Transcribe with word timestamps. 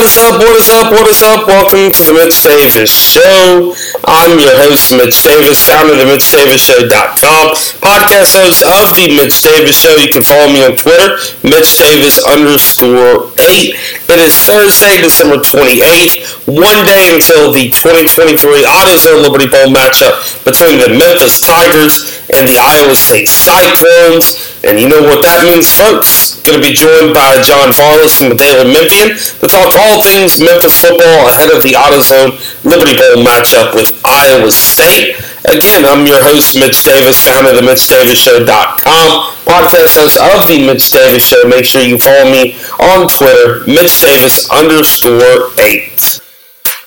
What 0.00 0.08
is 0.08 0.16
up? 0.16 0.40
What 0.40 0.56
is 0.56 0.70
up? 0.72 0.88
What 0.96 1.06
is 1.12 1.20
up? 1.20 1.40
Welcome 1.44 1.92
to 1.92 2.02
the 2.08 2.16
Mitch 2.16 2.40
Davis 2.40 2.88
Show. 2.88 3.76
I'm 4.08 4.40
your 4.40 4.56
host, 4.56 4.96
Mitch 4.96 5.20
Davis, 5.20 5.60
founder 5.68 5.92
of 5.92 6.00
the 6.00 6.08
MitchDavisShow.com, 6.08 7.52
podcast 7.84 8.32
host 8.32 8.64
of 8.64 8.96
the 8.96 9.12
Mitch 9.12 9.44
Davis 9.44 9.76
Show. 9.76 9.92
You 10.00 10.08
can 10.08 10.24
follow 10.24 10.48
me 10.48 10.64
on 10.64 10.80
Twitter, 10.80 11.20
Mitch 11.44 11.76
Davis 11.76 12.16
underscore 12.24 13.28
eight. 13.44 13.76
It 14.08 14.16
is 14.24 14.40
Thursday, 14.40 15.04
December 15.04 15.36
28th, 15.36 16.48
one 16.48 16.80
day 16.88 17.12
until 17.12 17.52
the 17.52 17.68
2023 17.68 18.40
AutoZone 18.64 19.20
Liberty 19.20 19.52
Bowl 19.52 19.68
matchup 19.68 20.16
between 20.48 20.80
the 20.80 20.96
Memphis 20.96 21.44
Tigers 21.44 22.24
and 22.32 22.48
the 22.48 22.56
Iowa 22.56 22.96
State 22.96 23.28
Cyclones. 23.28 24.48
And 24.60 24.76
you 24.76 24.92
know 24.92 25.00
what 25.00 25.24
that 25.24 25.40
means, 25.48 25.72
folks. 25.72 26.36
Going 26.44 26.60
to 26.60 26.64
be 26.64 26.76
joined 26.76 27.16
by 27.16 27.40
John 27.40 27.72
from 27.72 28.28
the 28.28 28.36
Daily 28.36 28.68
Memphian 28.68 29.16
to 29.40 29.46
talk 29.48 29.72
all 29.72 30.04
things 30.04 30.36
Memphis 30.36 30.76
football 30.76 31.32
ahead 31.32 31.48
of 31.48 31.64
the 31.64 31.72
AutoZone 31.72 32.36
Liberty 32.64 32.92
Bowl 32.92 33.24
matchup 33.24 33.72
with 33.72 33.96
Iowa 34.04 34.52
State. 34.52 35.16
Again, 35.48 35.88
I'm 35.88 36.04
your 36.04 36.20
host, 36.20 36.60
Mitch 36.60 36.84
Davis, 36.84 37.24
founder 37.24 37.50
of 37.50 37.56
the 37.56 37.64
MitchDavisShow.com, 37.64 39.08
podcast 39.48 39.96
host 39.96 40.20
of 40.20 40.44
the 40.44 40.60
Mitch 40.60 40.92
Davis 40.92 41.24
Show. 41.24 41.40
Make 41.48 41.64
sure 41.64 41.80
you 41.80 41.96
follow 41.96 42.28
me 42.28 42.60
on 42.76 43.08
Twitter, 43.08 43.64
Mitch 43.64 44.00
Davis 44.04 44.44
underscore 44.52 45.56
eight 45.64 46.20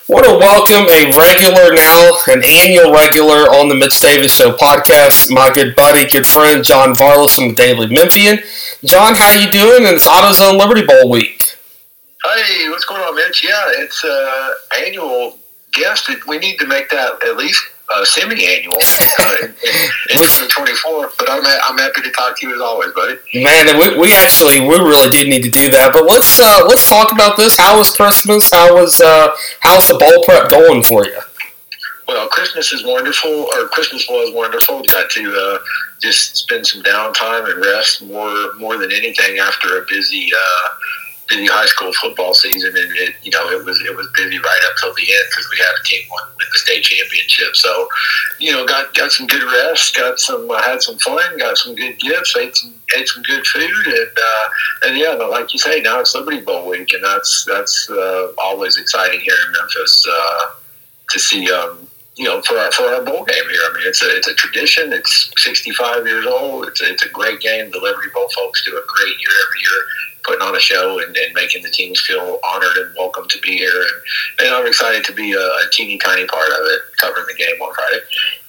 want 0.08 0.26
to 0.26 0.36
welcome 0.36 0.86
a 0.90 1.10
regular 1.16 1.74
now, 1.74 2.18
an 2.28 2.42
annual 2.44 2.92
regular 2.92 3.48
on 3.48 3.68
the 3.68 3.74
Mitch 3.74 4.00
Davis 4.00 4.34
Show 4.34 4.52
podcast, 4.52 5.32
my 5.32 5.50
good 5.50 5.74
buddy, 5.74 6.06
good 6.08 6.26
friend, 6.26 6.62
John 6.62 6.94
Varlas 6.94 7.36
from 7.36 7.48
the 7.48 7.54
Daily 7.54 7.86
Memphian. 7.86 8.40
John, 8.84 9.14
how 9.14 9.32
you 9.32 9.50
doing? 9.50 9.86
And 9.86 9.96
it's 9.96 10.06
AutoZone 10.06 10.58
Liberty 10.58 10.84
Bowl 10.84 11.08
week. 11.08 11.56
Hey, 12.22 12.68
what's 12.68 12.84
going 12.84 13.00
on, 13.00 13.14
Mitch? 13.16 13.42
Yeah, 13.44 13.64
it's 13.82 14.04
uh, 14.04 14.52
annual 14.78 15.38
guest. 15.72 16.10
We 16.26 16.38
need 16.38 16.58
to 16.58 16.66
make 16.66 16.90
that 16.90 17.24
at 17.26 17.36
least 17.36 17.62
uh, 17.92 18.04
semi-annual 18.04 18.74
uh, 19.18 19.36
in, 19.42 19.48
in 20.10 20.16
2024. 20.16 21.12
But 21.18 21.30
I'm, 21.30 21.42
I'm 21.44 21.78
happy 21.78 22.02
to 22.02 22.10
talk 22.10 22.38
to 22.40 22.48
you 22.48 22.54
as 22.54 22.60
always, 22.60 22.92
buddy. 22.92 23.18
Man, 23.34 23.78
we, 23.78 23.98
we 23.98 24.14
actually 24.14 24.60
we 24.60 24.76
really 24.76 25.10
did 25.10 25.28
need 25.28 25.42
to 25.42 25.50
do 25.50 25.70
that. 25.70 25.92
But 25.92 26.04
let's 26.04 26.40
uh, 26.40 26.64
let's 26.66 26.88
talk 26.88 27.12
about 27.12 27.36
this. 27.36 27.56
How 27.56 27.78
was 27.78 27.94
Christmas? 27.94 28.50
How 28.50 28.74
was 28.74 29.00
uh, 29.00 29.28
how's 29.60 29.88
the 29.88 29.94
ball 29.94 30.22
prep 30.24 30.48
going 30.48 30.82
for 30.82 31.06
you? 31.06 31.20
Well, 32.06 32.28
Christmas 32.28 32.72
is 32.72 32.84
wonderful, 32.84 33.30
or 33.30 33.68
Christmas 33.68 34.06
was 34.08 34.34
wonderful. 34.34 34.82
Got 34.82 35.10
to 35.10 35.34
uh, 35.34 35.58
just 36.02 36.36
spend 36.36 36.66
some 36.66 36.82
downtime 36.82 37.50
and 37.50 37.64
rest 37.64 38.02
more 38.02 38.54
more 38.54 38.76
than 38.76 38.92
anything 38.92 39.38
after 39.38 39.78
a 39.78 39.86
busy 39.88 40.30
uh, 40.34 40.68
busy 41.28 41.46
high 41.46 41.66
school 41.66 41.92
football 41.94 42.34
season, 42.34 42.70
and 42.76 42.90
it 42.96 43.14
you 43.22 43.30
know 43.30 43.48
it 43.50 43.64
was 43.64 43.80
it 43.80 43.96
was 43.96 44.08
busy 44.14 44.38
right 44.38 44.62
up 44.66 44.76
till 44.80 44.94
the 44.94 45.02
end 45.02 45.26
because 45.30 45.48
we 45.50 45.58
had 45.58 45.74
a 45.78 45.84
team 45.84 46.02
win 46.10 46.34
the 46.54 46.58
state 46.58 46.82
championship. 46.82 47.54
So, 47.56 47.88
you 48.38 48.52
know, 48.52 48.64
got 48.66 48.94
got 48.94 49.12
some 49.12 49.26
good 49.26 49.42
rest, 49.42 49.94
got 49.94 50.18
some 50.18 50.50
uh, 50.50 50.62
had 50.62 50.82
some 50.82 50.98
fun, 50.98 51.38
got 51.38 51.58
some 51.58 51.74
good 51.74 51.98
gifts, 51.98 52.36
ate 52.36 52.56
some 52.56 52.74
ate 52.96 53.08
some 53.08 53.22
good 53.24 53.46
food, 53.46 53.86
and 53.86 54.18
uh, 54.18 54.48
and 54.84 54.96
yeah, 54.96 55.12
like 55.12 55.52
you 55.52 55.58
say, 55.58 55.80
now 55.80 56.00
it's 56.00 56.14
Liberty 56.14 56.40
Bowl 56.40 56.68
week, 56.68 56.92
and 56.92 57.04
that's 57.04 57.44
that's 57.44 57.90
uh, 57.90 58.28
always 58.38 58.76
exciting 58.76 59.20
here 59.20 59.36
in 59.46 59.52
Memphis 59.52 60.06
uh, 60.08 60.46
to 61.10 61.18
see. 61.18 61.50
Um, 61.50 61.88
you 62.16 62.26
know, 62.26 62.40
for 62.42 62.56
our, 62.56 62.70
for 62.70 62.84
our 62.84 63.02
bowl 63.02 63.24
game 63.24 63.48
here. 63.50 63.60
I 63.68 63.72
mean, 63.74 63.88
it's 63.88 64.00
a 64.00 64.16
it's 64.16 64.28
a 64.28 64.34
tradition. 64.34 64.92
It's 64.92 65.32
65 65.36 66.06
years 66.06 66.24
old. 66.26 66.68
It's 66.68 66.80
a, 66.80 66.92
it's 66.92 67.04
a 67.04 67.08
great 67.08 67.40
game. 67.40 67.72
The 67.72 67.80
Liberty 67.80 68.06
Bowl 68.14 68.28
folks 68.36 68.64
do 68.64 68.70
a 68.70 68.86
great 68.86 69.18
year 69.18 69.32
every 69.42 69.58
year 69.58 69.82
putting 70.24 70.42
on 70.42 70.56
a 70.56 70.60
show 70.60 70.98
and, 70.98 71.16
and, 71.16 71.34
making 71.34 71.62
the 71.62 71.70
teams 71.70 72.00
feel 72.00 72.38
honored 72.44 72.76
and 72.78 72.94
welcome 72.96 73.28
to 73.28 73.38
be 73.40 73.58
here. 73.58 73.82
And, 73.82 74.46
and 74.46 74.54
I'm 74.54 74.66
excited 74.66 75.04
to 75.04 75.12
be 75.12 75.32
a, 75.32 75.38
a, 75.38 75.62
teeny 75.70 75.98
tiny 75.98 76.26
part 76.26 76.48
of 76.48 76.60
it, 76.60 76.80
covering 76.96 77.26
the 77.26 77.34
game 77.34 77.60
on 77.60 77.74
Friday. 77.74 78.00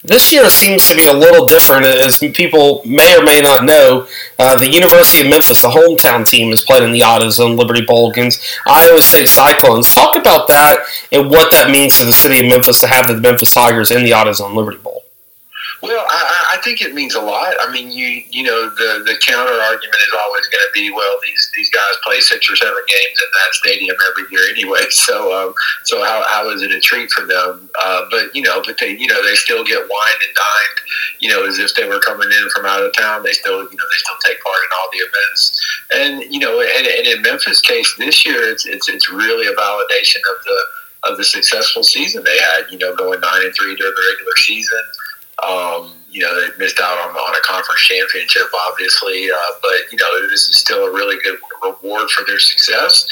This 0.04 0.32
year 0.32 0.50
seems 0.50 0.88
to 0.88 0.96
be 0.96 1.08
a 1.08 1.14
little 1.14 1.48
different, 1.48 1.86
as 1.86 2.20
people 2.20 2.84
may 2.86 3.18
or 3.18 3.24
may 3.24 3.42
not 3.42 3.64
know. 3.64 4.08
Uh, 4.38 4.56
the 4.56 4.70
University 4.70 5.22
of 5.22 5.28
Memphis, 5.28 5.64
the 5.64 5.70
hometown 5.70 6.28
team, 6.28 6.54
is 6.54 6.62
playing 6.62 6.84
in 6.84 6.92
the 6.92 7.00
AutoZone 7.00 7.58
Liberty 7.58 7.82
Bowl 7.84 8.12
against 8.12 8.42
Iowa 8.68 9.02
State 9.02 9.28
Cyclones. 9.28 9.94
Talk 9.94 10.16
about 10.16 10.48
that 10.48 10.86
and 11.12 11.32
what 11.32 11.52
that 11.52 11.72
means 11.72 11.98
to 11.98 12.06
the 12.06 12.14
city 12.14 12.40
of 12.40 12.46
Memphis 12.46 12.80
to 12.82 12.88
have 12.88 13.08
the 13.08 13.16
Memphis 13.16 13.54
Tigers 13.54 13.90
in 13.90 14.04
the 14.04 14.12
AutoZone 14.12 14.54
Liberty 14.54 14.78
Bowl. 14.78 15.05
Well, 15.86 16.04
I, 16.10 16.58
I 16.58 16.62
think 16.64 16.82
it 16.82 16.96
means 16.96 17.14
a 17.14 17.22
lot. 17.22 17.54
I 17.62 17.72
mean, 17.72 17.92
you 17.92 18.24
you 18.32 18.42
know, 18.42 18.70
the 18.70 19.06
the 19.06 19.14
counter 19.22 19.54
argument 19.54 20.02
is 20.02 20.14
always 20.18 20.48
going 20.48 20.66
to 20.66 20.72
be, 20.74 20.90
well, 20.90 21.20
these 21.22 21.52
these 21.54 21.70
guys 21.70 21.94
play 22.04 22.20
six 22.22 22.50
or 22.50 22.56
seven 22.56 22.82
games 22.88 23.18
in 23.22 23.30
that 23.30 23.54
stadium 23.54 23.96
every 24.10 24.26
year 24.32 24.50
anyway. 24.50 24.82
So 25.06 25.30
um, 25.38 25.54
so 25.84 26.04
how, 26.04 26.24
how 26.26 26.50
is 26.50 26.64
it 26.64 26.72
a 26.72 26.80
treat 26.80 27.12
for 27.12 27.26
them? 27.26 27.70
Uh, 27.80 28.06
but 28.10 28.34
you 28.34 28.42
know, 28.42 28.64
but 28.66 28.80
they 28.80 28.98
you 28.98 29.06
know 29.06 29.22
they 29.24 29.36
still 29.36 29.64
get 29.64 29.78
wined 29.78 30.22
and 30.26 30.34
dined, 30.34 30.78
you 31.20 31.30
know, 31.30 31.46
as 31.46 31.60
if 31.60 31.76
they 31.76 31.88
were 31.88 32.00
coming 32.00 32.32
in 32.32 32.50
from 32.50 32.66
out 32.66 32.82
of 32.82 32.92
town. 32.96 33.22
They 33.22 33.34
still 33.34 33.62
you 33.62 33.78
know 33.78 33.86
they 33.92 33.98
still 33.98 34.18
take 34.26 34.42
part 34.42 34.58
in 34.66 34.70
all 34.80 34.90
the 34.92 35.06
events, 35.06 35.44
and 35.94 36.34
you 36.34 36.40
know, 36.40 36.62
and, 36.62 36.88
and 36.88 37.06
in 37.06 37.22
Memphis' 37.22 37.62
case 37.62 37.94
this 38.00 38.26
year, 38.26 38.50
it's 38.50 38.66
it's 38.66 38.90
it's 38.90 39.12
really 39.12 39.46
a 39.46 39.54
validation 39.54 40.22
of 40.34 40.44
the 40.46 41.12
of 41.12 41.18
the 41.18 41.24
successful 41.24 41.84
season 41.84 42.24
they 42.24 42.40
had. 42.40 42.72
You 42.72 42.80
know, 42.80 42.96
going 42.96 43.20
nine 43.20 43.46
and 43.46 43.54
three 43.54 43.76
during 43.76 43.94
the 43.94 44.16
regular 44.18 44.36
season. 44.38 44.82
Um, 45.44 45.92
you 46.16 46.22
know, 46.22 46.32
they 46.40 46.48
missed 46.58 46.80
out 46.80 46.98
on, 46.98 47.14
on 47.14 47.36
a 47.36 47.42
conference 47.42 47.82
championship, 47.82 48.48
obviously, 48.70 49.30
uh, 49.30 49.52
but 49.62 49.92
you 49.92 49.98
know, 49.98 50.30
this 50.30 50.48
is 50.48 50.56
still 50.56 50.86
a 50.86 50.92
really 50.92 51.22
good 51.22 51.38
reward 51.62 52.10
for 52.10 52.24
their 52.26 52.40
success. 52.40 53.06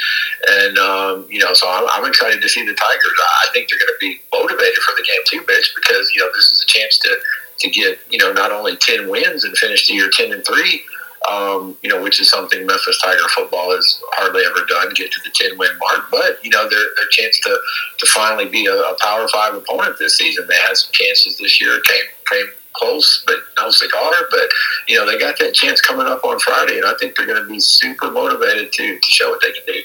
And 0.50 0.78
um, 0.78 1.28
you 1.30 1.40
know, 1.40 1.54
so 1.54 1.70
I'm, 1.70 1.86
I'm, 1.92 2.08
excited 2.08 2.42
to 2.42 2.48
see 2.48 2.66
the 2.66 2.74
Tigers. 2.74 3.14
I 3.44 3.48
think 3.52 3.70
they're 3.70 3.80
going 3.80 3.92
to 3.92 4.00
be 4.00 4.22
motivated 4.32 4.82
for 4.84 4.96
the 4.96 5.04
game 5.04 5.22
too, 5.26 5.46
Mitch, 5.48 5.74
because 5.76 6.12
you 6.14 6.22
know 6.22 6.30
this 6.34 6.52
is 6.52 6.62
a 6.62 6.66
chance 6.66 6.98
to 7.00 7.18
to 7.60 7.70
get 7.70 8.00
you 8.10 8.18
know 8.18 8.32
not 8.32 8.54
only 8.54 8.78
ten 8.78 9.10
wins 9.10 9.44
and 9.44 9.58
finish 9.58 9.88
the 9.88 9.96
year 9.96 10.10
ten 10.10 10.32
and 10.32 10.46
three, 10.46 10.82
um, 11.30 11.78
you 11.82 11.90
know, 11.90 12.02
which 12.02 12.20
is 12.20 12.30
something 12.30 12.66
Memphis 12.66 13.00
Tiger 13.02 13.28
football 13.30 13.72
has 13.72 14.02
hardly 14.14 14.44
ever 14.44 14.66
done, 14.68 14.94
get 14.94 15.12
to 15.12 15.20
the 15.24 15.32
10 15.34 15.58
win 15.58 15.70
mark. 15.80 16.06
But, 16.12 16.44
you 16.44 16.50
know, 16.50 16.70
their, 16.70 16.80
their 16.98 17.08
chance 17.12 17.40
to, 17.42 17.58
to 18.00 18.06
finally 18.08 18.50
be 18.50 18.66
a, 18.66 18.74
a 18.74 18.98
Power 19.00 19.28
Five 19.30 19.56
opponent 19.56 19.98
this 20.00 20.18
season. 20.18 20.48
They 20.48 20.56
had 20.56 20.76
some 20.76 20.92
chances 20.92 21.38
this 21.38 21.62
year, 21.62 21.82
came, 21.82 22.04
came 22.32 22.48
close, 22.74 23.24
but 23.26 23.38
no 23.58 23.70
cigar. 23.70 24.12
But, 24.32 24.50
you 24.88 24.98
know, 24.98 25.06
they 25.06 25.18
got 25.18 25.40
that 25.40 25.54
chance 25.54 25.80
coming 25.80 26.08
up 26.08 26.24
on 26.26 26.40
Friday, 26.40 26.78
and 26.78 26.86
I 26.86 26.94
think 27.00 27.16
they're 27.16 27.28
going 27.28 27.42
to 27.42 27.50
be 27.50 27.60
super 27.60 28.12
motivated 28.12 28.74
to, 28.74 29.00
to 29.00 29.10
show 29.10 29.30
what 29.30 29.42
they 29.42 29.52
can 29.52 29.64
do. 29.66 29.82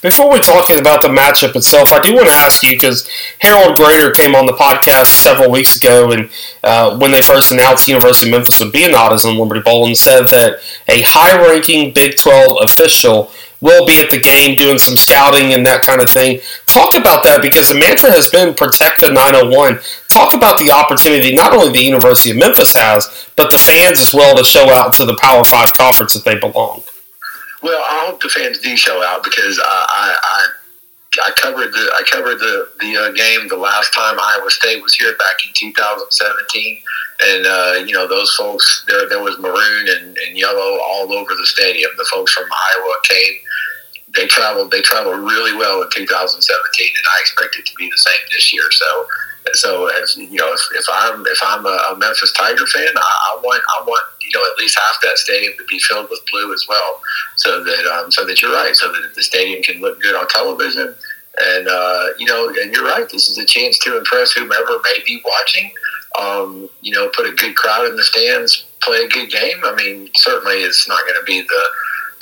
Before 0.00 0.30
we're 0.30 0.38
talking 0.38 0.78
about 0.78 1.02
the 1.02 1.08
matchup 1.08 1.56
itself, 1.56 1.92
I 1.92 1.98
do 1.98 2.14
want 2.14 2.28
to 2.28 2.34
ask 2.34 2.62
you 2.62 2.76
because 2.76 3.08
Harold 3.40 3.76
Graeter 3.76 4.14
came 4.14 4.36
on 4.36 4.46
the 4.46 4.52
podcast 4.52 5.06
several 5.06 5.50
weeks 5.50 5.76
ago, 5.76 6.12
and 6.12 6.30
uh, 6.62 6.96
when 6.98 7.10
they 7.10 7.20
first 7.20 7.50
announced 7.50 7.88
University 7.88 8.28
of 8.28 8.36
Memphis 8.36 8.60
would 8.60 8.70
be 8.70 8.84
in 8.84 8.92
the 8.92 8.96
AutoZone 8.96 9.36
Liberty 9.36 9.62
Bowl, 9.62 9.84
and 9.84 9.96
said 9.96 10.28
that 10.28 10.60
a 10.86 11.02
high-ranking 11.02 11.92
Big 11.92 12.16
12 12.16 12.58
official 12.62 13.32
will 13.60 13.84
be 13.84 14.00
at 14.00 14.10
the 14.10 14.20
game 14.20 14.56
doing 14.56 14.78
some 14.78 14.96
scouting 14.96 15.52
and 15.52 15.66
that 15.66 15.82
kind 15.82 16.00
of 16.00 16.10
thing. 16.10 16.38
Talk 16.66 16.94
about 16.94 17.24
that 17.24 17.42
because 17.42 17.68
the 17.68 17.74
mantra 17.74 18.10
has 18.10 18.28
been 18.28 18.54
protect 18.54 19.00
the 19.00 19.10
901. 19.10 19.80
Talk 20.08 20.34
about 20.34 20.58
the 20.58 20.70
opportunity 20.70 21.34
not 21.34 21.52
only 21.52 21.72
the 21.72 21.82
University 21.82 22.30
of 22.30 22.36
Memphis 22.36 22.74
has, 22.74 23.28
but 23.34 23.50
the 23.50 23.58
fans 23.58 23.98
as 23.98 24.14
well 24.14 24.36
to 24.36 24.44
show 24.44 24.70
out 24.70 24.92
to 24.94 25.04
the 25.04 25.16
Power 25.16 25.42
Five 25.42 25.72
conference 25.72 26.12
that 26.12 26.24
they 26.24 26.38
belong. 26.38 26.84
Well, 27.66 27.82
I 27.82 28.06
hope 28.06 28.22
the 28.22 28.28
fans 28.28 28.58
do 28.58 28.76
show 28.76 29.02
out 29.02 29.24
because 29.24 29.58
I, 29.58 30.14
I, 30.22 30.46
I 31.26 31.30
covered 31.32 31.72
the 31.72 31.90
I 31.98 32.02
covered 32.08 32.38
the 32.38 32.68
the 32.78 32.96
uh, 32.96 33.10
game 33.10 33.48
the 33.48 33.56
last 33.56 33.92
time 33.92 34.14
Iowa 34.20 34.48
State 34.52 34.80
was 34.80 34.94
here 34.94 35.16
back 35.16 35.44
in 35.44 35.50
2017, 35.52 36.78
and 37.26 37.44
uh, 37.44 37.72
you 37.84 37.92
know 37.92 38.06
those 38.06 38.32
folks 38.38 38.84
there 38.86 39.08
there 39.08 39.20
was 39.20 39.36
maroon 39.40 39.88
and, 39.88 40.16
and 40.16 40.38
yellow 40.38 40.78
all 40.78 41.12
over 41.12 41.34
the 41.34 41.44
stadium. 41.44 41.90
The 41.98 42.06
folks 42.14 42.32
from 42.34 42.44
Iowa 42.44 42.94
came. 43.02 43.34
They 44.14 44.28
traveled. 44.28 44.70
They 44.70 44.82
traveled 44.82 45.18
really 45.18 45.56
well 45.56 45.82
in 45.82 45.90
2017, 45.90 46.86
and 46.86 47.06
I 47.16 47.20
expect 47.20 47.56
it 47.56 47.66
to 47.66 47.74
be 47.74 47.90
the 47.90 47.98
same 47.98 48.22
this 48.30 48.52
year. 48.52 48.70
So 48.70 49.08
so 49.52 49.86
as 49.86 50.16
you 50.16 50.38
know, 50.38 50.52
if, 50.52 50.60
if 50.74 50.86
I'm 50.92 51.24
if 51.26 51.38
I'm 51.44 51.64
a, 51.66 51.92
a 51.92 51.96
Memphis 51.96 52.32
Tiger 52.32 52.66
fan, 52.66 52.88
I, 52.96 53.34
I, 53.34 53.40
want 53.42 53.62
I 53.78 53.84
want 53.84 54.04
you 54.20 54.30
know 54.34 54.44
at 54.50 54.58
least 54.58 54.78
half 54.78 55.00
that 55.02 55.18
stadium 55.18 55.54
to 55.58 55.64
be 55.64 55.78
filled 55.78 56.08
with 56.10 56.20
blue 56.30 56.52
as 56.52 56.66
well, 56.68 57.00
so 57.36 57.62
that 57.62 57.86
um, 57.86 58.10
so 58.10 58.24
that 58.26 58.40
you're 58.42 58.52
right, 58.52 58.74
so 58.74 58.90
that 58.92 59.14
the 59.14 59.22
stadium 59.22 59.62
can 59.62 59.80
look 59.80 60.00
good 60.00 60.14
on 60.14 60.26
television, 60.28 60.94
and 61.40 61.68
uh, 61.68 62.08
you 62.18 62.26
know, 62.26 62.48
and 62.48 62.72
you're 62.72 62.84
right. 62.84 63.08
This 63.08 63.28
is 63.28 63.38
a 63.38 63.44
chance 63.44 63.78
to 63.80 63.96
impress 63.98 64.32
whomever 64.32 64.80
may 64.84 64.98
be 65.04 65.22
watching. 65.24 65.70
Um, 66.18 66.70
you 66.80 66.92
know, 66.92 67.10
put 67.14 67.26
a 67.26 67.32
good 67.32 67.56
crowd 67.56 67.86
in 67.86 67.96
the 67.96 68.04
stands, 68.04 68.64
play 68.82 68.98
a 68.98 69.08
good 69.08 69.30
game. 69.30 69.58
I 69.64 69.74
mean, 69.74 70.08
certainly 70.14 70.62
it's 70.62 70.88
not 70.88 71.02
going 71.04 71.20
to 71.20 71.24
be 71.24 71.42
the 71.42 71.68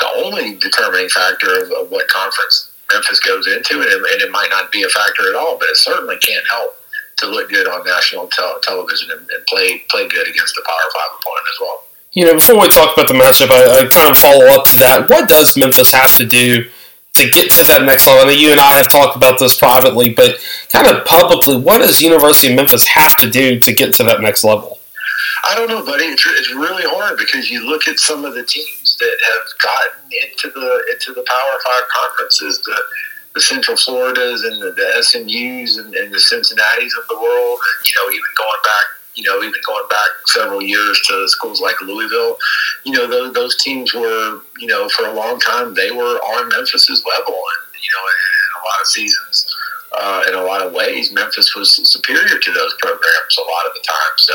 the 0.01 0.25
only 0.25 0.57
determining 0.57 1.09
factor 1.09 1.63
of, 1.63 1.71
of 1.71 1.91
what 1.91 2.09
conference 2.09 2.73
Memphis 2.93 3.21
goes 3.21 3.47
into, 3.47 3.81
and 3.81 3.85
it, 3.85 4.13
and 4.13 4.23
it 4.23 4.31
might 4.31 4.51
not 4.51 4.73
be 4.73 4.83
a 4.83 4.89
factor 4.89 5.29
at 5.29 5.37
all, 5.37 5.57
but 5.59 5.69
it 5.69 5.77
certainly 5.77 6.17
can't 6.19 6.45
help 6.51 6.77
to 7.19 7.27
look 7.27 7.51
good 7.51 7.67
on 7.69 7.85
national 7.85 8.27
te- 8.29 8.61
television 8.63 9.11
and, 9.11 9.21
and, 9.21 9.47
play 9.47 9.85
play 9.91 10.09
good 10.09 10.29
against 10.29 10.55
the 10.55 10.63
Power 10.67 10.91
Five 10.95 11.19
opponent 11.21 11.47
as 11.53 11.61
well. 11.61 11.85
You 12.13 12.27
know, 12.27 12.35
before 12.35 12.61
we 12.61 12.69
talk 12.69 12.97
about 12.97 13.09
the 13.09 13.15
matchup, 13.15 13.51
I, 13.51 13.85
I, 13.85 13.89
kind 13.89 14.11
of 14.11 14.17
follow 14.17 14.47
up 14.47 14.67
to 14.67 14.79
that. 14.79 15.11
What 15.11 15.29
does 15.29 15.57
Memphis 15.57 15.93
have 15.93 16.15
to 16.17 16.27
do 16.27 16.71
to 17.15 17.31
get 17.31 17.51
to 17.53 17.65
that 17.65 17.83
next 17.83 18.07
level? 18.07 18.23
I 18.23 18.27
know 18.27 18.31
you 18.31 18.53
and 18.53 18.61
I 18.61 18.77
have 18.77 18.89
talked 18.89 19.17
about 19.17 19.39
this 19.39 19.59
privately, 19.59 20.15
but 20.15 20.39
kind 20.73 20.87
of 20.87 21.05
publicly, 21.05 21.57
what 21.57 21.79
does 21.79 22.01
University 22.01 22.51
of 22.51 22.57
Memphis 22.57 22.87
have 22.87 23.17
to 23.19 23.29
do 23.29 23.59
to 23.59 23.73
get 23.73 23.95
to 23.95 24.05
that 24.05 24.21
next 24.21 24.45
level? 24.45 24.79
I 25.45 25.55
don't 25.55 25.69
know, 25.69 25.85
buddy. 25.85 26.05
It's, 26.05 26.25
it's 26.27 26.55
really 26.55 26.85
hard 26.87 27.19
because 27.19 27.51
you 27.51 27.67
look 27.67 27.87
at 27.89 27.99
some 27.99 28.25
of 28.25 28.35
the 28.35 28.45
teams 28.45 28.97
that 28.99 29.17
have 29.33 29.47
gotten 29.59 30.11
into 30.23 30.49
the 30.49 30.85
into 30.93 31.13
the 31.13 31.25
Power 31.27 31.59
Five 31.65 31.83
conferences, 31.89 32.61
the 32.63 32.77
the 33.35 33.41
Central 33.41 33.77
Floridas 33.77 34.43
and 34.45 34.63
the, 34.63 34.71
the 34.71 34.89
SMUs 34.99 35.79
and, 35.79 35.95
and 35.95 36.15
the 36.15 36.21
Cincinnati's 36.21 36.95
of 36.97 37.09
the 37.09 37.17
world, 37.17 37.59
and 37.79 37.87
you 37.87 37.95
know, 37.97 38.11
even 38.11 38.31
going 38.37 38.61
back 38.63 38.87
you 39.15 39.23
know, 39.23 39.43
even 39.43 39.61
going 39.65 39.87
back 39.89 40.11
several 40.27 40.63
years 40.63 41.01
to 41.07 41.29
schools 41.29 41.61
like 41.61 41.81
Louisville, 41.81 42.37
you 42.85 42.93
know, 42.93 43.07
those, 43.07 43.33
those 43.33 43.57
teams 43.63 43.95
were, 43.95 44.41
you 44.59 44.67
know, 44.67 44.89
for 44.89 45.07
a 45.07 45.15
long 45.15 45.39
time, 45.41 45.75
they 45.75 45.91
were 45.91 46.19
on 46.19 46.49
Memphis's 46.49 47.05
level. 47.05 47.35
And, 47.35 47.83
you 47.83 47.91
know, 47.95 48.05
in, 48.05 48.35
a 48.55 48.67
lot 48.67 48.81
of 48.81 48.87
seasons, 48.87 49.57
uh, 50.01 50.25
in 50.29 50.35
a 50.35 50.43
lot 50.43 50.67
of 50.67 50.73
ways, 50.73 51.13
Memphis 51.13 51.55
was 51.55 51.71
superior 51.89 52.39
to 52.39 52.53
those 52.53 52.75
programs 52.81 53.39
a 53.39 53.43
lot 53.43 53.67
of 53.67 53.75
the 53.75 53.85
time. 53.87 54.17
So, 54.17 54.35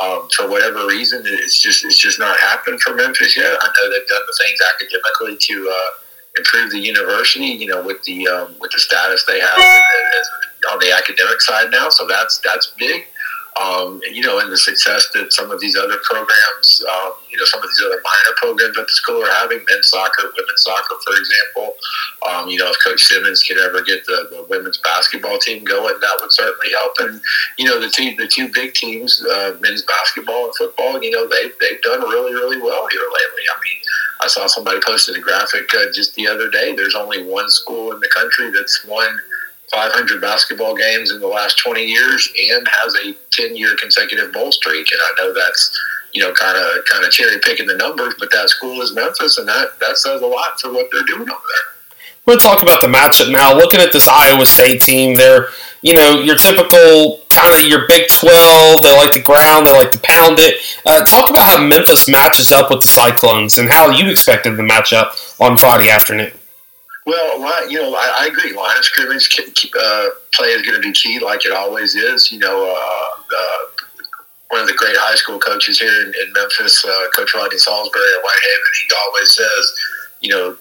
um, 0.00 0.28
for 0.36 0.50
whatever 0.50 0.86
reason, 0.86 1.22
it's 1.24 1.62
just 1.62 1.84
it's 1.84 1.98
just 1.98 2.18
not 2.18 2.38
happened 2.40 2.80
for 2.80 2.94
Memphis 2.94 3.36
yet. 3.36 3.56
I 3.60 3.66
know 3.66 3.90
they've 3.90 4.08
done 4.08 4.22
the 4.26 4.38
things 4.44 4.58
academically 4.74 5.36
to 5.36 5.70
uh, 5.70 5.90
improve 6.36 6.70
the 6.70 6.78
university. 6.78 7.46
You 7.46 7.66
know, 7.66 7.82
with 7.82 8.02
the 8.04 8.26
um, 8.28 8.54
with 8.60 8.72
the 8.72 8.78
status 8.78 9.24
they 9.26 9.40
have 9.40 9.58
on 10.72 10.78
the 10.78 10.92
academic 10.92 11.40
side 11.40 11.70
now, 11.70 11.88
so 11.88 12.06
that's 12.06 12.38
that's 12.38 12.68
big. 12.78 13.06
Um, 13.60 14.00
you 14.10 14.22
know, 14.22 14.38
and 14.38 14.50
the 14.50 14.56
success 14.56 15.08
that 15.12 15.32
some 15.32 15.50
of 15.50 15.60
these 15.60 15.76
other 15.76 15.98
programs, 16.04 16.82
um, 16.88 17.12
you 17.30 17.36
know, 17.36 17.44
some 17.44 17.62
of 17.62 17.68
these 17.68 17.82
other 17.84 18.00
minor 18.00 18.34
programs 18.36 18.78
at 18.78 18.86
the 18.86 18.92
school 18.92 19.22
are 19.22 19.32
having, 19.32 19.60
men's 19.68 19.88
soccer, 19.88 20.32
women's 20.36 20.62
soccer, 20.62 20.96
for 21.04 21.12
example. 21.12 21.76
Um, 22.28 22.48
you 22.48 22.58
know, 22.58 22.70
if 22.70 22.76
Coach 22.82 23.02
Simmons 23.02 23.42
could 23.42 23.58
ever 23.58 23.82
get 23.82 24.06
the, 24.06 24.28
the, 24.30 24.46
women's 24.48 24.78
basketball 24.78 25.38
team 25.38 25.64
going, 25.64 26.00
that 26.00 26.18
would 26.20 26.32
certainly 26.32 26.72
help. 26.72 26.94
And 27.00 27.20
you 27.58 27.66
know, 27.66 27.78
the 27.78 27.90
two 27.90 28.16
the 28.16 28.26
two 28.26 28.48
big 28.48 28.72
teams, 28.72 29.22
uh, 29.22 29.56
men's 29.60 29.82
basketball 29.82 30.46
and 30.46 30.54
football, 30.56 31.02
you 31.02 31.10
know, 31.10 31.28
they 31.28 31.52
they've 31.60 31.82
done 31.82 32.00
really 32.00 32.32
really 32.32 32.60
well 32.60 32.88
here 32.88 33.04
lately. 33.04 33.44
I 33.52 33.56
mean, 33.60 33.78
I 34.22 34.28
saw 34.28 34.46
somebody 34.46 34.80
posted 34.84 35.16
a 35.16 35.20
graphic 35.20 35.68
uh, 35.74 35.92
just 35.92 36.14
the 36.14 36.26
other 36.26 36.48
day. 36.48 36.74
There's 36.74 36.94
only 36.94 37.22
one 37.24 37.50
school 37.50 37.92
in 37.92 38.00
the 38.00 38.08
country 38.08 38.50
that's 38.50 38.84
won 38.86 39.18
500 39.72 40.20
basketball 40.20 40.74
games 40.76 41.12
in 41.12 41.20
the 41.20 41.26
last 41.26 41.58
20 41.58 41.84
years 41.84 42.30
and 42.52 42.68
has 42.68 42.94
a 42.96 43.14
10 43.30 43.56
year 43.56 43.74
consecutive 43.76 44.32
bowl 44.32 44.52
streak. 44.52 44.92
And 44.92 45.00
I 45.00 45.10
know 45.18 45.34
that's, 45.34 45.78
you 46.12 46.22
know, 46.22 46.32
kind 46.32 46.56
of 46.56 46.84
kind 46.84 47.04
of 47.04 47.10
cherry 47.10 47.38
picking 47.42 47.66
the 47.66 47.76
numbers, 47.76 48.14
but 48.18 48.30
that 48.32 48.50
school 48.50 48.82
is 48.82 48.94
Memphis, 48.94 49.38
and 49.38 49.48
that, 49.48 49.78
that 49.80 49.96
says 49.96 50.20
a 50.20 50.26
lot 50.26 50.60
for 50.60 50.72
what 50.72 50.88
they're 50.92 51.04
doing 51.04 51.22
over 51.22 51.28
there. 51.28 51.72
To 52.28 52.36
talk 52.36 52.62
about 52.62 52.80
the 52.80 52.86
matchup 52.86 53.32
now. 53.32 53.52
Looking 53.52 53.80
at 53.80 53.92
this 53.92 54.06
Iowa 54.08 54.46
State 54.46 54.80
team, 54.80 55.16
they're, 55.16 55.48
you 55.82 55.94
know, 55.94 56.20
your 56.20 56.36
typical 56.36 57.20
kind 57.30 57.52
of 57.54 57.68
your 57.68 57.86
Big 57.88 58.08
12. 58.08 58.82
They 58.82 58.96
like 58.96 59.12
to 59.12 59.20
ground, 59.20 59.66
they 59.66 59.72
like 59.72 59.90
to 59.90 59.98
pound 59.98 60.38
it. 60.38 60.62
Uh, 60.86 61.04
talk 61.04 61.30
about 61.30 61.44
how 61.44 61.66
Memphis 61.66 62.08
matches 62.08 62.52
up 62.52 62.70
with 62.70 62.82
the 62.82 62.88
Cyclones 62.88 63.58
and 63.58 63.70
how 63.70 63.90
you 63.90 64.08
expected 64.08 64.56
the 64.56 64.62
matchup 64.62 65.40
on 65.40 65.56
Friday 65.56 65.90
afternoon. 65.90 66.32
Well, 67.04 67.70
you 67.70 67.78
know, 67.78 67.94
I, 67.94 68.18
I 68.20 68.26
agree. 68.26 68.52
Line 68.52 68.78
of 68.78 68.84
scrimmage 68.84 69.40
uh, 69.78 70.08
play 70.34 70.48
is 70.48 70.62
going 70.62 70.80
to 70.80 70.86
be 70.86 70.92
key, 70.92 71.18
like 71.18 71.44
it 71.44 71.52
always 71.52 71.94
is. 71.94 72.30
You 72.30 72.38
know, 72.38 72.64
uh, 72.64 73.36
uh, 73.36 73.58
one 74.48 74.60
of 74.60 74.68
the 74.68 74.74
great 74.74 74.96
high 74.96 75.16
school 75.16 75.38
coaches 75.38 75.80
here 75.80 76.02
in, 76.02 76.08
in 76.08 76.32
Memphis, 76.32 76.84
uh, 76.84 77.06
Coach 77.16 77.34
Rodney 77.34 77.56
Saulsberry 77.56 78.10
at 78.14 78.22
Whitehaven, 78.22 78.72
he 78.86 78.94
always 79.06 79.34
says, 79.34 79.74
you 80.22 80.30
know, 80.30 80.56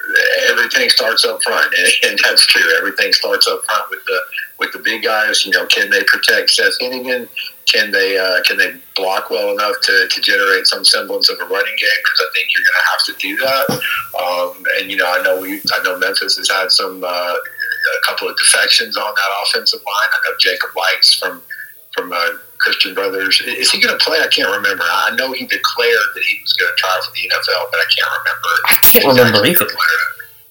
everything 0.49 0.89
starts 0.89 1.23
up 1.23 1.41
front, 1.43 1.73
and, 1.77 2.11
and, 2.11 2.19
that's 2.23 2.45
true. 2.47 2.75
Everything 2.77 3.13
starts 3.13 3.47
up 3.47 3.63
front 3.65 3.89
with 3.89 4.03
the 4.05 4.19
with 4.59 4.71
the 4.73 4.79
big 4.79 5.03
guys. 5.03 5.45
You 5.45 5.51
know, 5.51 5.65
can 5.67 5.89
they 5.89 6.03
protect 6.03 6.49
Seth 6.49 6.77
Henigan? 6.81 7.29
Can 7.65 7.91
they 7.91 8.17
uh, 8.17 8.41
can 8.43 8.57
they 8.57 8.73
block 8.95 9.29
well 9.29 9.51
enough 9.51 9.75
to, 9.83 10.07
to 10.09 10.21
generate 10.21 10.67
some 10.67 10.83
semblance 10.83 11.29
of 11.29 11.39
a 11.39 11.45
running 11.45 11.75
game? 11.77 12.01
Because 12.03 12.21
I 12.21 12.29
think 12.35 12.49
you're 12.53 12.65
going 12.65 12.81
to 12.81 12.89
have 12.89 13.03
to 13.05 13.13
do 13.19 13.37
that. 13.37 13.81
Um, 14.19 14.65
and 14.79 14.91
you 14.91 14.97
know, 14.97 15.07
I 15.07 15.21
know 15.23 15.39
we 15.39 15.61
I 15.71 15.83
know 15.83 15.97
Memphis 15.97 16.37
has 16.37 16.49
had 16.49 16.71
some 16.71 17.03
uh, 17.03 17.07
a 17.07 18.05
couple 18.05 18.27
of 18.29 18.37
defections 18.37 18.97
on 18.97 19.13
that 19.15 19.29
offensive 19.45 19.81
line. 19.85 20.09
I 20.11 20.29
know 20.29 20.35
Jacob 20.39 20.71
Lights 20.75 21.13
from 21.13 21.41
from 21.93 22.11
uh, 22.11 22.31
Christian 22.61 22.93
Brothers. 22.93 23.41
Is 23.41 23.71
he 23.71 23.81
going 23.81 23.97
to 23.97 24.03
play? 24.03 24.21
I 24.21 24.27
can't 24.27 24.49
remember. 24.49 24.85
I 24.85 25.13
know 25.17 25.33
he 25.33 25.45
declared 25.45 26.09
that 26.13 26.23
he 26.23 26.39
was 26.41 26.53
going 26.53 26.69
to 26.69 26.77
try 26.77 26.93
for 27.03 27.11
the 27.11 27.25
NFL, 27.25 27.73
but 27.73 27.81
I 27.81 27.87
can't 27.89 28.11
remember. 28.21 28.51
I 28.69 28.75
can't 28.85 29.05
remember 29.09 29.45
either. 29.45 29.67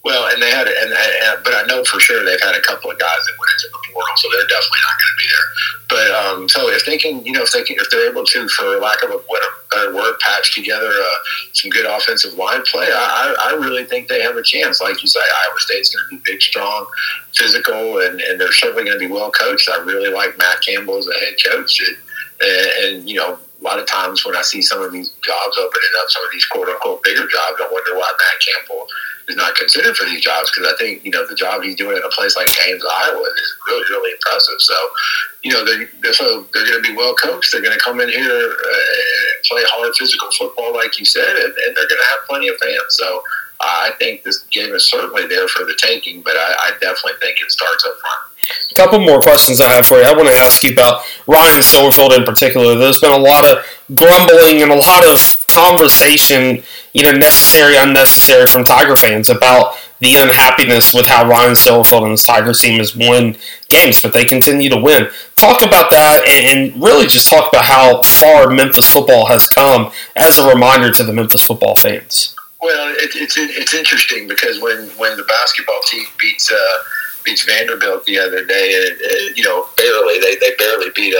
Well, 0.03 0.33
and 0.33 0.43
they 0.43 0.51
had, 0.51 0.67
and, 0.67 0.91
and, 0.91 1.45
but 1.45 1.55
I 1.55 1.63
know 1.69 1.85
for 1.85 2.01
sure 2.01 2.25
they've 2.25 2.41
had 2.41 2.57
a 2.57 2.63
couple 2.63 2.91
of 2.91 2.99
guys 2.99 3.21
that 3.27 3.37
went 3.39 3.53
into 3.53 3.69
the 3.69 3.81
portal, 3.93 4.17
so 4.17 4.29
they're 4.33 4.49
definitely 4.49 4.83
not 4.83 4.97
going 4.97 5.13
to 5.13 5.19
be 5.21 5.29
there. 5.29 5.49
But 5.93 6.09
um, 6.11 6.49
so 6.49 6.69
if 6.73 6.87
they 6.87 6.97
can, 6.97 7.25
you 7.25 7.33
know, 7.33 7.43
if 7.43 7.53
they 7.53 7.63
can, 7.63 7.77
if 7.77 7.91
they're 7.91 8.11
able 8.11 8.25
to, 8.25 8.49
for 8.49 8.81
lack 8.81 9.03
of 9.05 9.11
a 9.11 9.21
better 9.29 9.53
word, 9.95 10.19
patch 10.21 10.55
together 10.55 10.91
uh, 10.91 11.17
some 11.53 11.71
good 11.71 11.87
offensive 11.87 12.35
line 12.35 12.63
play, 12.63 12.87
I, 12.91 13.35
I 13.41 13.55
really 13.55 13.85
think 13.85 14.09
they 14.09 14.23
have 14.23 14.37
a 14.37 14.43
chance. 14.43 14.81
Like 14.81 15.03
you 15.03 15.09
say, 15.09 15.21
Iowa 15.21 15.59
State's 15.59 15.95
going 15.95 16.05
to 16.11 16.17
be 16.17 16.33
big, 16.33 16.43
strong, 16.43 16.87
physical, 17.35 18.01
and, 18.01 18.21
and 18.21 18.41
they're 18.41 18.53
certainly 18.53 18.85
going 18.85 18.99
to 18.99 19.07
be 19.07 19.13
well 19.13 19.31
coached. 19.31 19.69
I 19.71 19.79
really 19.79 20.11
like 20.11 20.39
Matt 20.39 20.61
Campbell 20.63 20.99
as 20.99 21.07
a 21.07 21.15
head 21.15 21.35
coach, 21.47 21.81
and, 22.41 22.49
and 22.85 23.09
you 23.09 23.17
know 23.17 23.39
a 23.61 23.65
lot 23.65 23.79
of 23.79 23.87
times 23.87 24.25
when 24.25 24.37
I 24.37 24.43
see 24.43 24.63
some 24.63 24.83
of 24.83 24.93
these 24.93 25.11
jobs 25.23 25.57
opening 25.59 25.91
up, 26.01 26.09
some 26.09 26.25
of 26.25 26.31
these 26.33 26.47
quote 26.47 26.69
unquote 26.69 27.03
bigger 27.05 27.27
jobs, 27.29 27.61
I 27.61 27.69
wonder 27.71 27.95
why 27.95 28.11
Matt 28.11 28.41
Campbell 28.41 28.87
is 29.29 29.37
not 29.37 29.55
considered 29.55 29.97
for 29.97 30.05
these 30.05 30.21
jobs 30.21 30.51
because 30.51 30.73
I 30.73 30.77
think 30.77 31.05
you 31.05 31.11
know 31.11 31.27
the 31.27 31.35
job 31.35 31.63
he's 31.63 31.77
doing 31.77 31.97
at 31.97 32.05
a 32.05 32.09
place 32.11 32.37
like 32.37 32.49
Ames, 32.67 32.83
Iowa, 32.85 33.21
is 33.21 33.55
really 33.69 33.85
really 33.91 34.13
impressive. 34.13 34.61
So, 34.61 34.75
you 35.43 35.53
know, 35.53 35.65
they're, 35.65 35.89
they're 36.03 36.13
so 36.13 36.47
they're 36.53 36.67
going 36.67 36.83
to 36.83 36.89
be 36.89 36.97
well 36.97 37.15
coached. 37.15 37.53
They're 37.53 37.63
going 37.63 37.77
to 37.77 37.85
come 37.85 38.01
in 38.01 38.09
here 38.09 38.31
uh, 38.31 39.35
and 39.35 39.45
play 39.49 39.63
hard 39.67 39.95
physical 39.97 40.31
football, 40.33 40.75
like 40.75 40.99
you 40.99 41.05
said, 41.05 41.37
and, 41.37 41.53
and 41.53 41.77
they're 41.77 41.89
going 41.89 42.01
to 42.01 42.11
have 42.11 42.29
plenty 42.29 42.49
of 42.49 42.57
fans. 42.57 42.91
So. 42.91 43.23
I 43.63 43.93
think 43.99 44.23
this 44.23 44.39
game 44.45 44.75
is 44.75 44.89
certainly 44.89 45.27
there 45.27 45.47
for 45.47 45.65
the 45.67 45.75
taking, 45.75 46.23
but 46.23 46.33
I, 46.35 46.55
I 46.59 46.71
definitely 46.81 47.21
think 47.21 47.43
it 47.43 47.51
starts 47.51 47.85
up 47.85 47.93
front. 48.01 48.71
A 48.71 48.75
couple 48.75 49.01
more 49.01 49.21
questions 49.21 49.61
I 49.61 49.69
have 49.69 49.85
for 49.85 49.99
you. 49.99 50.05
I 50.05 50.15
want 50.15 50.29
to 50.29 50.35
ask 50.35 50.63
you 50.65 50.73
about 50.73 51.03
Ryan 51.27 51.61
Silverfield 51.61 52.17
in 52.17 52.25
particular. 52.25 52.75
There's 52.75 53.01
been 53.01 53.13
a 53.13 53.19
lot 53.19 53.45
of 53.45 53.65
grumbling 53.95 54.63
and 54.63 54.73
a 54.73 54.77
lot 54.77 55.05
of 55.05 55.47
conversation, 55.49 56.63
you 56.95 57.03
know, 57.05 57.13
necessary, 57.13 57.77
unnecessary 57.77 58.47
from 58.47 58.65
Tiger 58.65 58.97
fans 58.97 59.29
about 59.29 59.77
the 60.01 60.17
unhappiness 60.17 60.93
with 60.95 61.07
how 61.07 61.29
Ryan 61.29 61.53
Silverfield 61.53 62.03
and 62.03 62.11
his 62.13 62.23
Tiger 62.23 62.53
team 62.53 62.79
has 62.79 62.97
won 62.97 63.37
games, 63.69 64.01
but 64.01 64.13
they 64.13 64.25
continue 64.25 64.71
to 64.71 64.77
win. 64.77 65.09
Talk 65.37 65.63
about 65.63 65.91
that 65.91 66.25
and, 66.27 66.73
and 66.73 66.83
really 66.83 67.07
just 67.07 67.29
talk 67.29 67.53
about 67.53 67.65
how 67.65 68.03
far 68.03 68.51
Memphis 68.51 68.91
football 68.91 69.27
has 69.27 69.47
come 69.47 69.93
as 70.17 70.39
a 70.39 70.49
reminder 70.49 70.91
to 70.93 71.03
the 71.05 71.13
Memphis 71.13 71.43
football 71.43 71.77
fans. 71.77 72.35
Well, 72.63 72.95
it, 72.97 73.13
it's 73.15 73.37
it's 73.39 73.73
interesting 73.73 74.29
because 74.29 74.61
when, 74.61 74.89
when 74.99 75.17
the 75.17 75.25
basketball 75.25 75.81
team 75.87 76.05
beats 76.19 76.53
uh, 76.53 76.79
beats 77.25 77.45
Vanderbilt 77.45 78.05
the 78.05 78.19
other 78.19 78.45
day, 78.45 78.87
and, 78.87 79.01
and 79.01 79.37
you 79.37 79.45
know 79.45 79.69
barely 79.77 80.19
they, 80.21 80.37
they 80.37 80.55
barely 80.59 80.91
beat 80.95 81.15
a, 81.15 81.17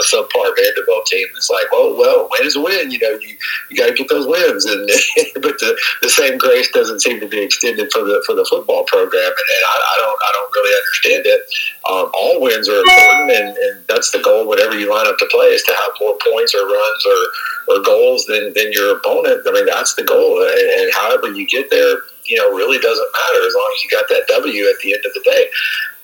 a, 0.00 0.16
subpar 0.16 0.56
Vanderbilt 0.56 1.06
team. 1.06 1.26
It's 1.36 1.50
like, 1.50 1.70
well, 1.72 1.96
well, 1.96 2.28
win 2.30 2.46
is 2.46 2.56
a 2.56 2.60
win. 2.60 2.90
You 2.90 2.98
know, 2.98 3.18
you, 3.20 3.36
you 3.68 3.76
got 3.76 3.88
to 3.88 3.94
get 3.94 4.08
those 4.08 4.26
wins, 4.26 4.64
and 4.64 4.86
but 5.34 5.58
the, 5.60 5.78
the 6.02 6.08
same 6.08 6.38
grace 6.38 6.70
doesn't 6.72 7.00
seem 7.00 7.20
to 7.20 7.28
be 7.28 7.42
extended 7.42 7.92
for 7.92 8.00
the 8.00 8.22
for 8.26 8.34
the 8.34 8.44
football 8.44 8.84
program, 8.84 9.24
and, 9.24 9.48
and 9.50 9.64
I, 9.68 9.76
I, 9.76 9.96
don't 9.98 10.20
I 10.20 10.30
don't 10.32 10.52
really 10.54 10.74
understand 10.76 11.22
it. 11.26 11.40
Um, 11.88 12.10
all 12.14 12.40
wins 12.40 12.68
are 12.68 12.80
important, 12.80 13.30
and, 13.32 13.56
and 13.56 13.84
that's 13.88 14.10
the 14.10 14.20
goal. 14.20 14.46
Whatever 14.46 14.78
you 14.78 14.90
line 14.90 15.06
up 15.06 15.18
to 15.18 15.28
play 15.30 15.46
is 15.46 15.62
to 15.64 15.72
have 15.72 15.92
more 16.00 16.16
points 16.30 16.54
or 16.54 16.66
runs 16.66 17.06
or 17.06 17.76
or 17.76 17.82
goals 17.82 18.24
than 18.26 18.52
than 18.54 18.72
your 18.72 18.96
opponent. 18.96 19.42
I 19.46 19.52
mean, 19.52 19.66
that's 19.66 19.94
the 19.94 20.04
goal, 20.04 20.42
and, 20.42 20.70
and 20.80 20.94
however 20.94 21.32
you 21.32 21.46
get 21.46 21.70
there 21.70 21.96
you 22.30 22.36
know, 22.36 22.50
really 22.54 22.78
doesn't 22.78 23.08
matter 23.12 23.46
as 23.46 23.54
long 23.54 23.72
as 23.74 23.82
you 23.82 23.90
got 23.90 24.08
that 24.08 24.28
W 24.28 24.64
at 24.68 24.78
the 24.82 24.94
end 24.94 25.04
of 25.04 25.12
the 25.14 25.20
day. 25.24 25.48